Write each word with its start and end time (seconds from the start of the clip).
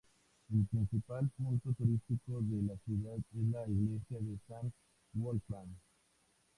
El 0.51 0.65
principal 0.65 1.29
punto 1.37 1.73
turístico 1.73 2.39
de 2.41 2.63
la 2.63 2.73
ciudad 2.85 3.17
es 3.17 3.43
la 3.51 3.61
iglesia 3.69 4.17
de 4.19 4.35
San 4.47 4.73
Wolfram. 5.13 5.75